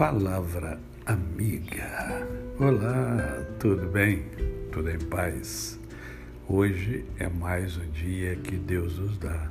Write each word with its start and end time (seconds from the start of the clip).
Palavra 0.00 0.80
amiga. 1.04 2.26
Olá, 2.58 3.44
tudo 3.58 3.86
bem? 3.86 4.24
Tudo 4.72 4.88
em 4.88 4.98
paz? 4.98 5.78
Hoje 6.48 7.04
é 7.18 7.28
mais 7.28 7.76
um 7.76 7.86
dia 7.90 8.34
que 8.36 8.56
Deus 8.56 8.98
nos 8.98 9.18
dá 9.18 9.50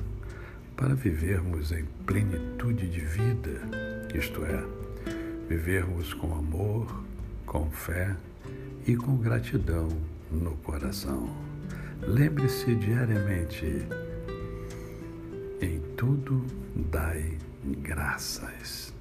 para 0.74 0.92
vivermos 0.96 1.70
em 1.70 1.84
plenitude 2.04 2.88
de 2.88 2.98
vida, 2.98 3.60
isto 4.12 4.44
é, 4.44 4.64
vivermos 5.48 6.12
com 6.14 6.34
amor, 6.34 7.00
com 7.46 7.70
fé 7.70 8.16
e 8.88 8.96
com 8.96 9.18
gratidão 9.18 9.86
no 10.32 10.56
coração. 10.64 11.30
Lembre-se 12.02 12.74
diariamente: 12.74 13.86
em 15.62 15.80
tudo 15.96 16.44
dai 16.74 17.38
graças. 17.62 18.98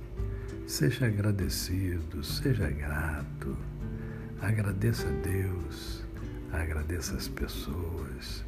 Seja 0.70 1.08
agradecido, 1.08 2.24
seja 2.24 2.70
grato. 2.70 3.58
Agradeça 4.40 5.08
a 5.08 5.12
Deus, 5.28 6.06
agradeça 6.54 7.16
as 7.16 7.28
pessoas, 7.28 8.46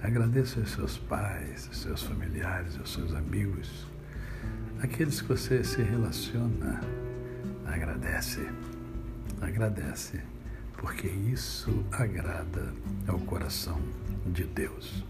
agradeça 0.00 0.60
aos 0.60 0.70
seus 0.70 0.96
pais, 0.96 1.66
aos 1.66 1.78
seus 1.80 2.02
familiares, 2.04 2.78
aos 2.78 2.92
seus 2.92 3.12
amigos, 3.12 3.88
aqueles 4.80 5.20
que 5.20 5.26
você 5.26 5.64
se 5.64 5.82
relaciona. 5.82 6.80
Agradece, 7.66 8.46
agradece, 9.40 10.20
porque 10.76 11.08
isso 11.08 11.84
agrada 11.90 12.72
ao 13.08 13.18
coração 13.18 13.82
de 14.28 14.44
Deus. 14.44 15.04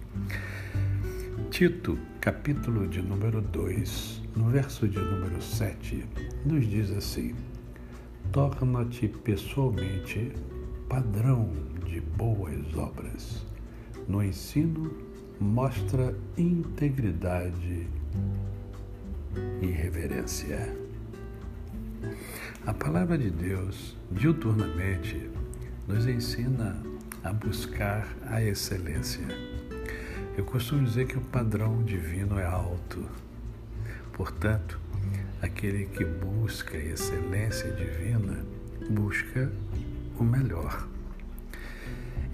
Tito, 1.50 1.98
capítulo 2.20 2.86
de 2.86 3.02
número 3.02 3.40
2, 3.40 4.22
no 4.36 4.50
verso 4.50 4.86
de 4.86 4.98
número 4.98 5.42
7, 5.42 6.04
nos 6.44 6.64
diz 6.66 6.92
assim: 6.92 7.34
Torna-te 8.30 9.08
pessoalmente 9.08 10.32
padrão 10.88 11.50
de 11.84 12.00
boas 12.00 12.76
obras. 12.76 13.44
No 14.06 14.22
ensino, 14.22 14.92
mostra 15.40 16.14
integridade 16.38 17.88
e 19.60 19.66
reverência. 19.66 20.76
A 22.64 22.72
palavra 22.72 23.18
de 23.18 23.30
Deus, 23.30 23.96
diuturnamente, 24.12 25.28
nos 25.88 26.06
ensina 26.06 26.80
a 27.24 27.32
buscar 27.32 28.08
a 28.26 28.40
excelência 28.40 29.53
eu 30.36 30.44
costumo 30.44 30.84
dizer 30.84 31.06
que 31.06 31.16
o 31.16 31.20
padrão 31.20 31.82
divino 31.82 32.38
é 32.38 32.44
alto. 32.44 33.04
Portanto, 34.12 34.78
aquele 35.40 35.86
que 35.86 36.04
busca 36.04 36.76
excelência 36.76 37.70
divina 37.72 38.44
busca 38.90 39.50
o 40.18 40.24
melhor. 40.24 40.88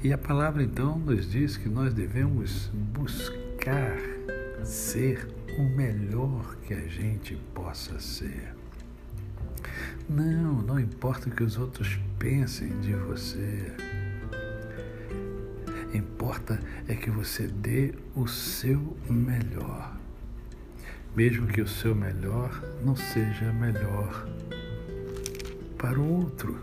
E 0.02 0.12
a 0.12 0.18
palavra 0.18 0.62
então 0.62 0.98
nos 0.98 1.30
diz 1.30 1.56
que 1.56 1.68
nós 1.68 1.92
devemos 1.92 2.68
buscar 2.72 3.98
ser 4.64 5.28
o 5.58 5.62
melhor 5.76 6.56
que 6.66 6.72
a 6.72 6.88
gente 6.88 7.36
possa 7.54 7.98
ser. 8.00 8.54
Não, 10.08 10.62
não 10.62 10.80
importa 10.80 11.28
o 11.28 11.32
que 11.32 11.42
os 11.42 11.58
outros 11.58 11.98
pensem 12.18 12.80
de 12.80 12.94
você. 12.94 13.72
Importa 16.30 16.60
é 16.86 16.94
que 16.94 17.10
você 17.10 17.48
dê 17.48 17.92
o 18.14 18.28
seu 18.28 18.96
melhor. 19.08 19.96
Mesmo 21.16 21.48
que 21.48 21.60
o 21.60 21.66
seu 21.66 21.92
melhor 21.92 22.62
não 22.84 22.94
seja 22.94 23.52
melhor 23.52 24.28
para 25.76 25.98
o 25.98 26.20
outro, 26.20 26.62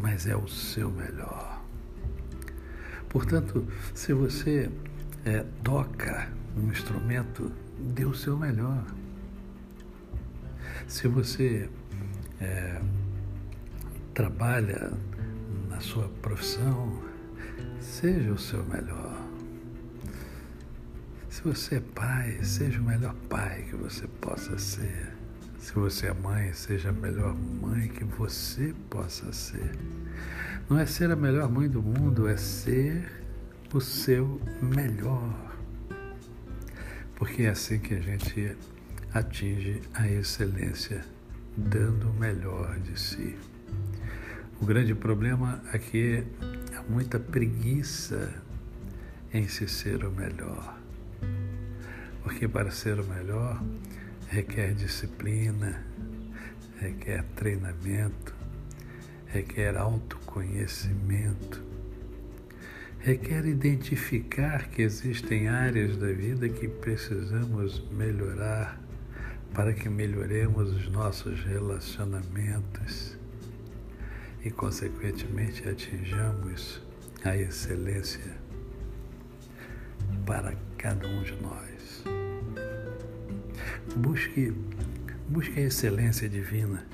mas 0.00 0.26
é 0.26 0.34
o 0.34 0.48
seu 0.48 0.90
melhor. 0.90 1.62
Portanto, 3.08 3.64
se 3.94 4.12
você 4.12 4.68
é, 5.24 5.44
toca 5.62 6.28
um 6.56 6.72
instrumento, 6.72 7.52
dê 7.78 8.04
o 8.04 8.14
seu 8.14 8.36
melhor. 8.36 8.84
Se 10.88 11.06
você 11.06 11.70
é, 12.40 12.82
trabalha 14.12 14.92
na 15.68 15.78
sua 15.78 16.08
profissão, 16.20 17.09
Seja 17.80 18.32
o 18.32 18.38
seu 18.38 18.62
melhor. 18.64 19.26
Se 21.30 21.42
você 21.42 21.76
é 21.76 21.80
pai, 21.80 22.38
seja 22.42 22.78
o 22.78 22.84
melhor 22.84 23.14
pai 23.28 23.64
que 23.70 23.74
você 23.74 24.06
possa 24.20 24.58
ser. 24.58 25.14
Se 25.58 25.72
você 25.72 26.08
é 26.08 26.12
mãe, 26.12 26.52
seja 26.52 26.90
a 26.90 26.92
melhor 26.92 27.34
mãe 27.34 27.88
que 27.88 28.04
você 28.04 28.74
possa 28.90 29.32
ser. 29.32 29.78
Não 30.68 30.78
é 30.78 30.84
ser 30.84 31.10
a 31.10 31.16
melhor 31.16 31.50
mãe 31.50 31.68
do 31.68 31.82
mundo, 31.82 32.28
é 32.28 32.36
ser 32.36 33.10
o 33.72 33.80
seu 33.80 34.40
melhor. 34.60 35.56
Porque 37.16 37.44
é 37.44 37.50
assim 37.50 37.78
que 37.78 37.94
a 37.94 38.00
gente 38.00 38.56
atinge 39.14 39.80
a 39.94 40.06
excelência, 40.06 41.02
dando 41.56 42.10
o 42.10 42.14
melhor 42.14 42.78
de 42.80 42.98
si. 43.00 43.36
O 44.60 44.66
grande 44.66 44.94
problema 44.94 45.62
aqui 45.72 46.16
é 46.16 46.24
muita 46.90 47.20
preguiça 47.20 48.34
em 49.32 49.46
se 49.46 49.68
ser 49.68 50.04
o 50.04 50.10
melhor. 50.10 50.76
Porque 52.24 52.48
para 52.48 52.72
ser 52.72 52.98
o 52.98 53.06
melhor 53.06 53.62
requer 54.28 54.74
disciplina, 54.74 55.84
requer 56.80 57.24
treinamento, 57.36 58.34
requer 59.26 59.76
autoconhecimento, 59.76 61.62
requer 62.98 63.46
identificar 63.46 64.68
que 64.68 64.82
existem 64.82 65.46
áreas 65.48 65.96
da 65.96 66.08
vida 66.08 66.48
que 66.48 66.66
precisamos 66.66 67.88
melhorar 67.92 68.80
para 69.54 69.72
que 69.72 69.88
melhoremos 69.88 70.72
os 70.72 70.90
nossos 70.90 71.40
relacionamentos 71.44 73.19
e, 74.44 74.50
consequentemente, 74.50 75.68
atinjamos 75.68 76.82
a 77.24 77.36
excelência 77.36 78.36
para 80.26 80.54
cada 80.78 81.06
um 81.06 81.22
de 81.22 81.36
nós. 81.42 82.04
Busque, 83.96 84.52
busque 85.28 85.60
a 85.60 85.64
excelência 85.64 86.28
divina, 86.28 86.86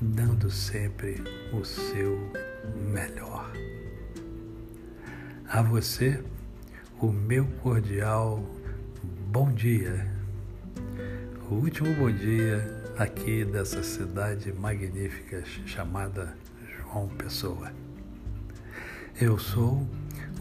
dando 0.00 0.50
sempre 0.50 1.22
o 1.52 1.64
seu 1.64 2.18
melhor. 2.92 3.52
A 5.48 5.62
você, 5.62 6.22
o 7.00 7.12
meu 7.12 7.46
cordial 7.62 8.42
bom 9.36 9.52
dia. 9.52 10.15
O 11.48 11.54
último 11.54 11.94
bom 11.94 12.10
dia 12.10 12.60
aqui 12.98 13.44
dessa 13.44 13.80
cidade 13.80 14.52
magnífica 14.52 15.44
chamada 15.64 16.36
João 16.76 17.08
Pessoa. 17.08 17.70
Eu 19.20 19.38
sou 19.38 19.86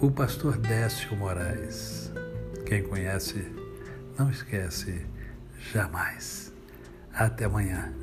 o 0.02 0.10
pastor 0.10 0.58
Décio 0.58 1.16
Moraes. 1.16 2.12
Quem 2.66 2.82
conhece, 2.82 3.46
não 4.18 4.32
esquece 4.32 5.06
jamais. 5.72 6.52
Até 7.14 7.46
amanhã. 7.46 7.94